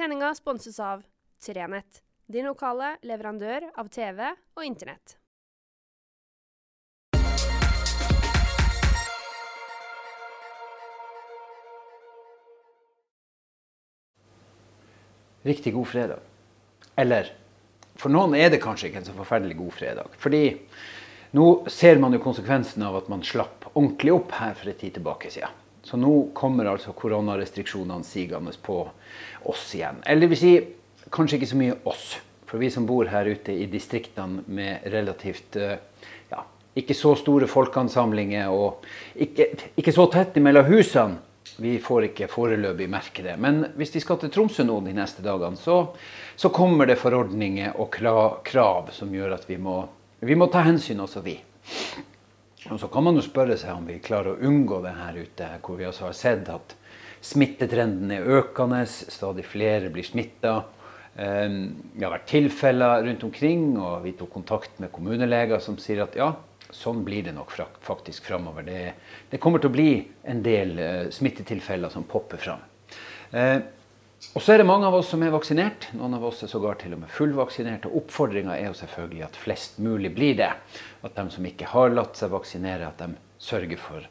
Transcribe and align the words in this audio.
Sendinga 0.00 0.34
sponses 0.34 0.80
av 0.80 1.02
Trenett, 1.44 1.98
din 2.26 2.46
lokale 2.48 2.94
leverandør 3.04 3.66
av 3.76 3.90
TV 3.92 4.30
og 4.56 4.62
Internett. 4.64 5.12
Riktig 15.44 15.74
god 15.76 15.90
fredag. 15.92 16.24
Eller 16.96 17.34
for 18.00 18.08
noen 18.08 18.38
er 18.40 18.48
det 18.48 18.64
kanskje 18.64 18.88
ikke 18.88 19.02
en 19.04 19.10
så 19.12 19.20
forferdelig 19.20 19.60
god 19.60 19.80
fredag. 19.82 20.16
Fordi 20.16 20.46
nå 21.36 21.50
ser 21.68 22.00
man 22.00 22.16
jo 22.16 22.24
konsekvensen 22.24 22.88
av 22.88 23.02
at 23.02 23.12
man 23.12 23.20
slapp 23.20 23.68
ordentlig 23.74 24.16
opp 24.16 24.32
her 24.40 24.56
for 24.56 24.72
en 24.72 24.80
tid 24.80 24.96
tilbake 24.96 25.36
siden. 25.36 25.60
Så 25.82 25.96
nå 25.96 26.12
kommer 26.36 26.68
altså 26.68 26.92
koronarestriksjonene 26.96 28.04
sigende 28.04 28.52
på 28.62 28.82
oss 29.48 29.70
igjen. 29.74 30.02
Eller 30.06 30.26
det 30.26 30.32
vil 30.34 30.40
si, 30.40 30.52
kanskje 31.12 31.40
ikke 31.40 31.50
så 31.52 31.60
mye 31.60 31.78
oss. 31.88 32.10
For 32.50 32.60
vi 32.60 32.70
som 32.70 32.86
bor 32.86 33.08
her 33.08 33.30
ute 33.30 33.54
i 33.54 33.68
distriktene 33.70 34.42
med 34.50 34.86
relativt 34.92 35.56
eh, 35.56 35.78
ja, 36.32 36.44
ikke 36.76 36.96
så 36.98 37.14
store 37.18 37.48
folkeansamlinger 37.50 38.50
og 38.52 38.86
ikke, 39.14 39.52
ikke 39.78 39.94
så 39.94 40.08
tett 40.12 40.40
mellom 40.42 40.66
husene, 40.66 41.20
vi 41.60 41.76
får 41.82 42.10
ikke 42.10 42.28
foreløpig 42.30 42.86
merke 42.90 43.24
det. 43.24 43.36
Men 43.40 43.62
hvis 43.76 43.92
vi 43.94 44.02
skal 44.02 44.18
til 44.20 44.32
Tromsø 44.32 44.64
nå 44.64 44.78
de 44.84 44.94
neste 44.96 45.24
dagene, 45.24 45.58
så, 45.60 45.82
så 46.36 46.50
kommer 46.54 46.88
det 46.88 47.00
forordninger 47.00 47.76
og 47.80 47.90
krav 48.46 48.92
som 48.96 49.12
gjør 49.12 49.36
at 49.36 49.48
vi 49.48 49.58
må, 49.60 49.82
vi 50.24 50.36
må 50.38 50.48
ta 50.52 50.62
hensyn 50.64 51.02
også, 51.04 51.24
vi. 51.26 51.36
Og 52.68 52.80
Så 52.80 52.90
kan 52.92 53.04
man 53.06 53.16
jo 53.16 53.24
spørre 53.24 53.56
seg 53.56 53.72
om 53.72 53.86
vi 53.88 54.02
klarer 54.04 54.34
å 54.34 54.48
unngå 54.48 54.82
det 54.84 54.92
her 54.98 55.16
ute, 55.16 55.48
hvor 55.64 55.78
vi 55.78 55.86
altså 55.88 56.10
har 56.10 56.18
sett 56.18 56.50
at 56.52 56.74
smittetrenden 57.24 58.12
er 58.12 58.28
økende, 58.40 58.82
stadig 58.86 59.46
flere 59.48 59.88
blir 59.92 60.04
smitta. 60.04 60.58
Ehm, 61.16 61.72
det 61.94 62.04
har 62.04 62.14
vært 62.18 62.28
tilfeller 62.28 63.06
rundt 63.08 63.24
omkring, 63.24 63.64
og 63.80 64.04
vi 64.04 64.12
tok 64.18 64.32
kontakt 64.36 64.78
med 64.80 64.92
kommuneleger 64.92 65.62
som 65.64 65.80
sier 65.80 66.04
at 66.04 66.16
ja, 66.20 66.34
sånn 66.70 67.00
blir 67.06 67.24
det 67.26 67.34
nok 67.36 67.56
faktisk 67.84 68.28
framover. 68.28 68.68
Det, 68.68 68.80
det, 69.32 69.40
kommer 69.40 69.62
til 69.62 69.72
å 69.72 69.74
bli 69.74 69.90
en 70.28 70.44
del 70.44 70.76
uh, 70.78 71.08
smittetilfeller 71.12 71.92
som 71.92 72.06
popper 72.08 72.40
fram. 72.40 72.66
Og 74.34 74.42
så 74.44 74.52
er 74.52 74.60
det 74.60 74.68
mange 74.68 74.86
av 74.86 74.94
oss 74.94 75.08
som 75.10 75.22
er 75.24 75.32
vaksinert. 75.32 75.88
Noen 75.96 76.14
av 76.18 76.24
oss 76.28 76.42
er 76.44 76.50
sågar 76.52 76.76
til 76.78 76.92
og 76.94 77.00
med 77.02 77.10
fullvaksinert. 77.10 77.88
Og 77.88 78.04
oppfordringa 78.04 78.54
er 78.54 78.68
jo 78.68 78.76
selvfølgelig 78.78 79.24
at 79.26 79.38
flest 79.40 79.80
mulig 79.82 80.12
blir 80.14 80.36
det. 80.38 80.50
At 81.02 81.16
de 81.16 81.24
som 81.34 81.48
ikke 81.48 81.70
har 81.72 81.90
latt 81.94 82.20
seg 82.20 82.30
vaksinere, 82.34 82.92
at 82.92 83.00
de 83.00 83.16
sørger 83.40 83.80
for 83.80 84.04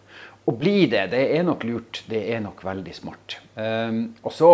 å 0.49 0.55
bli 0.57 0.89
det. 0.91 1.05
Det 1.13 1.21
er 1.37 1.45
nok 1.47 1.63
lurt. 1.69 2.01
Det 2.09 2.23
er 2.33 2.41
nok 2.43 2.65
veldig 2.65 2.95
smart. 2.97 3.37
Um, 3.55 4.01
og 4.25 4.33
så 4.35 4.51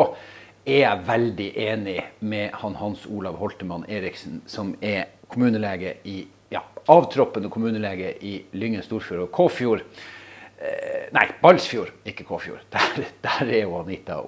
er 0.65 0.81
jeg 0.81 1.07
veldig 1.07 1.49
enig 1.65 1.97
med 2.25 2.53
han 2.61 2.77
Hans 2.81 3.05
Olav 3.07 3.39
Holtemann 3.39 3.87
Eriksen, 3.89 4.41
som 4.49 4.73
er 4.81 5.07
kommunelege 5.31 5.97
i 6.09 6.19
ja, 6.51 6.61
avtroppende 6.91 7.49
kommunelege 7.53 8.11
i 8.21 8.37
Lyngen 8.59 8.83
Storfjord 8.85 9.27
og 9.27 9.33
Kåfjord. 9.33 9.85
Eh, 10.55 11.07
nei, 11.11 11.25
Balsfjord, 11.41 11.91
ikke 12.07 12.23
Kåfjord. 12.27 12.63
Der, 12.71 13.07
der, 13.23 13.49
er 13.49 13.65
jo 13.65 13.79
Anita 13.81 14.21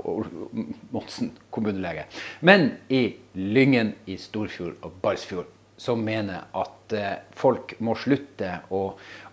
Monsen 0.92 1.32
kommunelege. 1.50 2.08
Men 2.42 2.74
i 2.90 3.16
Lyngen, 3.36 3.94
i 4.06 4.18
Storfjord 4.20 4.76
og 4.84 4.98
Balsfjord, 5.02 5.48
som 5.78 6.02
mener 6.04 6.50
at 6.58 6.96
eh, 6.98 7.14
folk 7.38 7.76
må 7.86 7.96
slutte 8.00 8.58
å, 8.74 8.82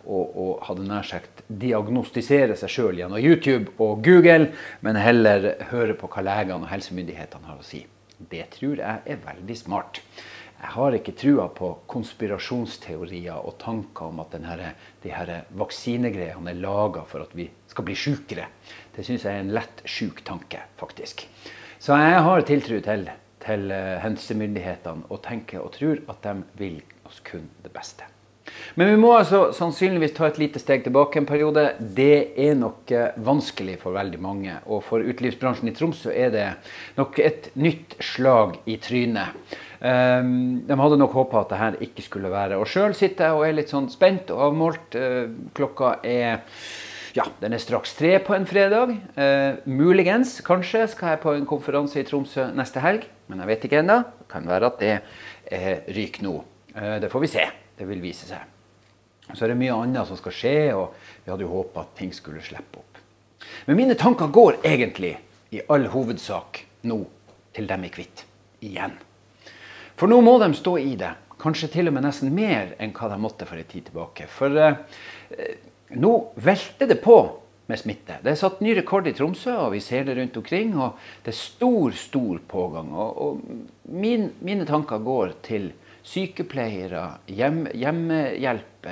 å, 0.04 0.20
å 0.20 0.46
hadde 0.68 0.86
nær 0.86 1.06
sagt, 1.08 1.42
diagnostisere 1.48 2.54
seg 2.60 2.70
sjøl 2.70 3.00
gjennom 3.00 3.18
YouTube 3.18 3.74
og 3.82 4.04
Google, 4.04 4.52
men 4.84 5.00
heller 5.00 5.54
høre 5.72 5.96
på 5.98 6.10
hva 6.12 6.24
legene 6.28 6.62
og 6.62 6.70
helsemyndighetene 6.70 7.50
har 7.50 7.58
å 7.58 7.66
si. 7.66 7.82
Det 8.30 8.46
tror 8.54 8.78
jeg 8.78 9.02
er 9.10 9.24
veldig 9.24 9.58
smart. 9.58 9.98
Jeg 10.60 10.72
har 10.76 10.96
ikke 10.96 11.14
trua 11.18 11.48
på 11.52 11.70
konspirasjonsteorier 11.92 13.36
og 13.36 13.58
tanker 13.60 14.08
om 14.08 14.22
at 14.22 14.32
denne, 14.32 14.70
de 15.02 15.12
her 15.12 15.32
vaksinegreiene 15.60 16.54
er 16.54 16.62
laga 16.62 17.04
for 17.08 17.26
at 17.26 17.34
vi 17.36 17.50
skal 17.68 17.86
bli 17.88 17.98
sjukere. 17.98 18.48
Det 18.94 19.04
syns 19.04 19.26
jeg 19.26 19.34
er 19.34 19.44
en 19.44 19.52
lett 19.54 19.84
sjuk 19.84 20.24
tanke, 20.24 20.62
faktisk. 20.80 21.26
Så 21.78 21.98
jeg 22.00 22.24
har 22.24 22.48
tiltro 22.48 22.80
til, 22.80 23.06
til 23.44 23.70
eh, 23.76 23.94
helsemyndighetene 24.00 25.10
og 25.10 25.22
tenker 25.26 25.60
og 25.60 25.74
tror 25.76 26.00
at 26.08 26.24
de 26.24 26.36
vil 26.56 26.82
oss 27.04 27.20
kun 27.26 27.50
det 27.64 27.74
beste. 27.74 28.08
Men 28.74 28.90
vi 28.90 28.96
må 29.00 29.12
altså 29.16 29.48
sannsynligvis 29.56 30.14
ta 30.16 30.28
et 30.28 30.38
lite 30.40 30.60
steg 30.60 30.84
tilbake 30.84 31.20
en 31.20 31.28
periode. 31.28 31.66
Det 31.78 32.34
er 32.40 32.56
nok 32.58 32.90
eh, 32.94 33.18
vanskelig 33.26 33.78
for 33.82 33.96
veldig 33.96 34.20
mange. 34.22 34.56
Og 34.66 34.82
for 34.86 35.04
utelivsbransjen 35.04 35.70
i 35.70 35.74
Tromsø 35.76 36.12
er 36.12 36.32
det 36.34 36.48
nok 36.98 37.20
et 37.22 37.50
nytt 37.60 37.96
slag 38.04 38.58
i 38.70 38.78
trynet. 38.82 39.56
Um, 39.84 40.62
de 40.64 40.76
hadde 40.80 40.96
nok 40.96 41.12
håpa 41.12 41.42
at 41.42 41.50
det 41.52 41.58
her 41.60 41.74
ikke 41.84 42.02
skulle 42.06 42.30
være. 42.32 42.56
Og 42.56 42.68
sjøl 42.70 42.94
sitter 42.96 43.28
jeg 43.28 43.36
og 43.36 43.42
er 43.44 43.56
litt 43.58 43.72
sånn 43.72 43.90
spent 43.92 44.32
og 44.32 44.46
avmålt. 44.46 44.96
Uh, 44.96 45.26
klokka 45.56 45.98
er 46.08 46.40
ja, 47.14 47.26
den 47.42 47.52
er 47.54 47.62
straks 47.62 47.92
tre 47.98 48.14
på 48.24 48.32
en 48.32 48.48
fredag. 48.48 48.94
Uh, 49.18 49.60
muligens, 49.68 50.38
kanskje, 50.46 50.86
skal 50.94 51.12
jeg 51.12 51.22
på 51.26 51.36
en 51.36 51.44
konferanse 51.50 52.00
i 52.00 52.06
Tromsø 52.08 52.48
neste 52.56 52.80
helg. 52.80 53.04
Men 53.28 53.44
jeg 53.44 53.52
vet 53.52 53.68
ikke 53.68 53.82
ennå. 53.82 54.00
Kan 54.32 54.48
være 54.48 54.72
at 54.72 54.80
det 54.80 54.96
uh, 55.04 55.70
ryker 55.92 56.26
nå. 56.30 56.34
Det 56.74 57.06
får 57.06 57.22
vi 57.22 57.28
se. 57.30 57.46
Det 57.78 57.86
vil 57.86 58.00
vise 58.02 58.26
seg. 58.26 58.50
Så 59.28 59.44
er 59.44 59.52
det 59.52 59.60
mye 59.60 59.76
annet 59.84 60.08
som 60.08 60.18
skal 60.18 60.34
skje, 60.34 60.56
og 60.74 60.96
vi 61.22 61.30
hadde 61.30 61.44
jo 61.46 61.52
håpa 61.52 61.84
at 61.84 61.94
ting 62.00 62.10
skulle 62.12 62.42
slippe 62.42 62.80
opp. 62.80 62.98
Men 63.68 63.78
mine 63.78 63.94
tanker 64.00 64.32
går 64.34 64.58
egentlig 64.66 65.12
i 65.54 65.62
all 65.70 65.86
hovedsak 65.92 66.64
nå 66.90 67.04
til 67.54 67.68
dem 67.70 67.86
i 67.86 67.92
hvitt. 67.94 68.24
Igjen. 68.64 68.96
For 70.00 70.10
nå 70.10 70.20
må 70.24 70.38
de 70.42 70.50
stå 70.58 70.76
i 70.82 70.96
det. 70.98 71.12
Kanskje 71.40 71.70
til 71.74 71.90
og 71.90 71.96
med 71.96 72.06
nesten 72.06 72.32
mer 72.34 72.74
enn 72.82 72.94
hva 72.96 73.10
de 73.12 73.20
måtte 73.20 73.46
for 73.48 73.60
en 73.60 73.70
tid 73.70 73.88
tilbake. 73.90 74.26
For 74.30 74.54
eh, 74.58 74.76
nå 76.00 76.12
velter 76.40 76.90
det 76.90 77.00
på 77.04 77.18
med 77.70 77.80
smitte. 77.80 78.18
Det 78.24 78.34
er 78.34 78.40
satt 78.40 78.60
ny 78.64 78.74
rekord 78.76 79.06
i 79.08 79.14
Tromsø, 79.16 79.54
og 79.66 79.72
vi 79.72 79.80
ser 79.84 80.04
det 80.08 80.18
rundt 80.18 80.36
omkring. 80.36 80.74
og 80.76 80.98
Det 81.24 81.32
er 81.32 81.38
stor, 81.38 81.94
stor 81.96 82.42
pågang. 82.48 82.92
Og, 82.92 83.22
og 83.24 83.92
min, 83.92 84.30
mine 84.44 84.66
tanker 84.68 85.00
går 85.04 85.38
til 85.46 85.70
sykepleiere, 86.04 87.04
hjem, 87.32 87.64
hjemmehjelp, 87.72 88.88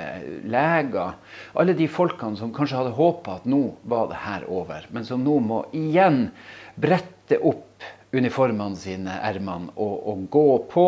leger. 0.49 1.17
Alle 1.61 1.75
de 1.77 1.87
folkene 1.91 2.39
som 2.39 2.53
kanskje 2.55 2.79
hadde 2.79 2.95
håpa 2.97 3.37
at 3.37 3.49
nå 3.49 3.61
var 3.89 4.09
det 4.09 4.23
her 4.23 4.47
over, 4.49 4.87
men 4.89 5.05
som 5.05 5.21
nå 5.21 5.37
må 5.45 5.59
igjen 5.77 6.31
brette 6.73 7.37
opp 7.45 7.85
uniformene 8.13 8.77
sine, 8.77 9.17
ermene, 9.25 9.73
og, 9.75 9.95
og, 10.09 10.27
gå 10.33 10.47
på 10.71 10.87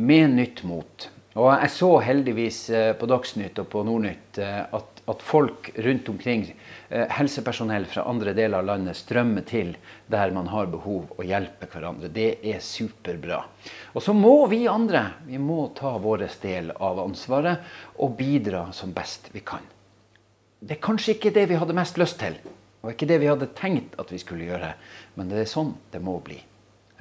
med 0.00 0.38
nytt 0.38 0.64
mot. 0.68 1.08
Og 1.32 1.48
jeg 1.48 1.72
så 1.72 1.90
heldigvis 2.04 2.58
eh, 2.76 2.90
på 2.98 3.08
Dagsnytt 3.08 3.60
og 3.62 3.68
på 3.72 3.84
Nordnytt 3.88 4.36
eh, 4.42 4.66
at, 4.76 5.00
at 5.08 5.22
folk 5.24 5.70
rundt 5.80 6.10
omkring, 6.12 6.44
eh, 6.92 7.06
helsepersonell 7.16 7.86
fra 7.88 8.04
andre 8.10 8.34
deler 8.36 8.60
av 8.60 8.68
landet, 8.68 8.98
strømmer 9.00 9.46
til 9.48 9.72
der 10.12 10.34
man 10.36 10.50
har 10.52 10.68
behov 10.72 11.14
og 11.16 11.24
hjelper 11.24 11.72
hverandre. 11.72 12.12
Det 12.12 12.28
er 12.44 12.60
superbra. 12.60 13.40
Og 13.96 14.04
så 14.04 14.12
må 14.16 14.34
vi 14.52 14.66
andre 14.68 15.06
vi 15.24 15.40
må 15.40 15.70
ta 15.76 15.94
vår 15.96 16.26
del 16.44 16.72
av 16.76 17.00
ansvaret 17.00 17.64
og 17.96 18.16
bidra 18.20 18.66
som 18.76 18.92
best 18.92 19.32
vi 19.32 19.40
kan. 19.40 19.64
Det 20.60 20.76
er 20.76 20.84
kanskje 20.84 21.16
ikke 21.16 21.32
det 21.34 21.48
vi 21.50 21.58
hadde 21.58 21.74
mest 21.74 21.96
lyst 21.98 22.20
til, 22.20 22.36
og 22.84 22.92
ikke 22.92 23.08
det 23.08 23.22
vi 23.24 23.32
hadde 23.32 23.54
tenkt 23.56 23.96
at 23.98 24.12
vi 24.12 24.20
skulle 24.20 24.46
gjøre, 24.46 24.74
men 25.16 25.32
det 25.32 25.42
er 25.42 25.50
sånn 25.50 25.78
det 25.90 26.04
må 26.04 26.20
bli. 26.22 26.42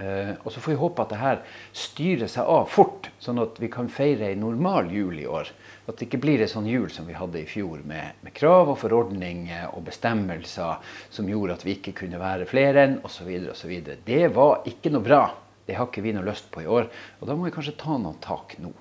Uh, 0.02 0.34
og 0.42 0.50
så 0.50 0.62
får 0.64 0.74
vi 0.74 0.80
håpe 0.82 1.04
at 1.04 1.12
det 1.14 1.20
her 1.22 1.42
styrer 1.78 2.30
seg 2.32 2.48
av 2.50 2.70
fort, 2.74 3.12
sånn 3.22 3.42
at 3.44 3.60
vi 3.62 3.70
kan 3.70 3.92
feire 3.92 4.32
en 4.32 4.42
normal 4.42 4.90
jul 4.90 5.20
i 5.22 5.28
år. 5.30 5.52
At 5.86 6.00
det 6.00 6.08
ikke 6.08 6.22
blir 6.24 6.42
en 6.42 6.50
sånn 6.50 6.70
jul 6.70 6.90
som 6.94 7.06
vi 7.06 7.18
hadde 7.18 7.42
i 7.42 7.50
fjor, 7.50 7.84
med, 7.86 8.18
med, 8.26 8.34
krav 8.34 8.72
og 8.74 8.80
forordninger 8.82 9.76
og 9.76 9.86
bestemmelser 9.86 10.98
som 11.14 11.30
gjorde 11.30 11.60
at 11.60 11.66
vi 11.68 11.76
ikke 11.78 11.94
kunne 12.04 12.22
være 12.22 12.50
flere 12.50 12.88
enn 12.88 12.98
osv. 13.06 13.30
osv. 13.54 13.78
Det 14.08 14.24
var 14.34 14.66
ikke 14.72 14.94
noe 14.94 15.06
bra. 15.06 15.22
Det 15.68 15.78
har 15.78 15.90
ikke 15.90 16.04
vi 16.06 16.16
noe 16.16 16.26
lyst 16.26 16.50
på 16.54 16.64
i 16.64 16.70
år. 16.70 16.90
Og 17.20 17.30
da 17.30 17.38
må 17.38 17.46
vi 17.46 17.54
kanskje 17.54 17.78
ta 17.80 17.98
noen 17.98 18.18
tak 18.24 18.58
nå. 18.64 18.74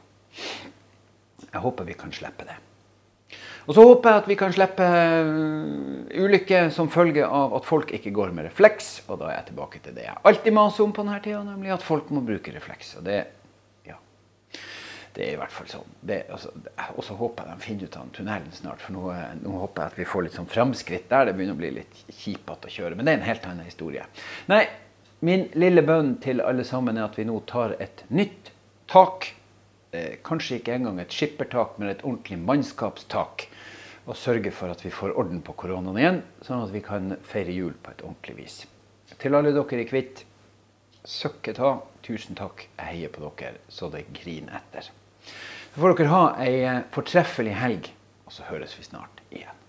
Jeg 1.51 1.65
håper 1.65 1.89
vi 1.89 1.99
kan 1.99 2.13
slippe 2.15 2.47
det. 2.49 2.57
Og 3.67 3.75
så 3.77 3.85
håper 3.85 4.11
jeg 4.11 4.23
at 4.23 4.29
vi 4.31 4.37
kan 4.41 4.55
slippe 4.55 4.87
eh, 4.87 6.23
ulykker 6.25 6.71
som 6.75 6.91
følge 6.93 7.27
av 7.27 7.55
at 7.59 7.69
folk 7.69 7.93
ikke 7.97 8.13
går 8.17 8.33
med 8.37 8.49
refleks. 8.49 8.93
Og 9.09 9.21
da 9.21 9.31
er 9.31 9.41
jeg 9.41 9.51
tilbake 9.51 9.83
til 9.85 9.97
det 9.97 10.07
jeg 10.07 10.23
alltid 10.31 10.57
maser 10.57 10.87
om 10.87 10.95
på 10.97 11.05
denne 11.05 11.21
tida, 11.25 11.43
nemlig 11.47 11.75
at 11.77 11.85
folk 11.85 12.11
må 12.15 12.25
bruke 12.27 12.55
refleks. 12.55 12.95
Og 13.01 13.07
det, 13.07 13.19
ja, 13.89 13.99
det 15.17 15.27
er 15.27 15.33
i 15.35 15.41
hvert 15.41 15.55
fall 15.55 15.71
sånn. 15.71 15.97
Altså, 16.21 16.53
og 16.97 17.03
så 17.07 17.17
håper 17.21 17.51
jeg 17.51 17.61
de 17.61 17.67
finner 17.67 17.91
ut 17.91 17.99
av 18.01 18.13
tunnelen 18.17 18.55
snart. 18.57 18.85
For 18.85 18.97
nå, 18.97 19.09
nå, 19.43 19.57
håper 19.65 19.85
jeg 19.85 19.95
at 19.95 20.01
vi 20.03 20.09
får 20.13 20.27
litt 20.27 20.39
sånn 20.41 20.51
framskritt 20.51 21.11
der. 21.13 21.29
Det 21.29 21.37
begynner 21.39 21.59
å 21.59 21.63
bli 21.63 21.75
litt 21.83 22.05
kjipete 22.09 22.71
å 22.71 22.79
kjøre. 22.79 22.97
Men 22.97 23.07
det 23.07 23.17
er 23.17 23.21
en 23.21 23.29
helt 23.29 23.51
annen 23.51 23.69
historie. 23.69 24.07
Nei, 24.51 24.65
min 25.27 25.51
lille 25.61 25.85
bønn 25.85 26.15
til 26.25 26.41
alle 26.41 26.65
sammen 26.65 26.97
er 26.97 27.11
at 27.11 27.19
vi 27.21 27.29
nå 27.29 27.43
tar 27.51 27.77
et 27.83 28.07
nytt 28.09 28.55
tak 28.91 29.35
eh, 29.93 30.19
kanskje 30.27 30.61
ikke 30.61 30.75
engang 30.77 31.01
et 31.03 31.15
skippertak, 31.15 31.79
men 31.79 31.93
et 31.93 32.05
ordentlig 32.05 32.39
mannskapstak. 32.43 33.47
Og 34.09 34.17
sørge 34.17 34.51
for 34.55 34.73
at 34.73 34.83
vi 34.85 34.91
får 34.91 35.15
orden 35.19 35.43
på 35.45 35.55
koronaen 35.61 35.99
igjen, 36.01 36.21
sånn 36.43 36.65
at 36.65 36.73
vi 36.75 36.83
kan 36.83 37.15
feire 37.27 37.55
jul 37.55 37.77
på 37.79 37.93
et 37.93 38.03
ordentlig 38.03 38.37
vis. 38.41 38.57
Til 39.21 39.37
alle 39.37 39.53
dere 39.55 39.83
i 39.83 39.87
Kvitt, 39.89 40.25
søkket 41.05 41.61
ta. 41.61 41.79
Tusen 42.01 42.35
takk. 42.39 42.65
Jeg 42.79 42.95
heier 42.95 43.13
på 43.13 43.23
dere 43.23 43.61
så 43.69 43.91
det 43.93 44.07
griner 44.17 44.57
etter. 44.63 44.89
Så 45.75 45.83
får 45.83 45.99
dere 45.99 46.11
ha 46.11 46.23
ei 46.43 46.55
fortreffelig 46.95 47.55
helg, 47.61 47.91
og 48.25 48.35
så 48.35 48.49
høres 48.49 48.73
vi 48.79 48.87
snart 48.89 49.21
igjen. 49.31 49.61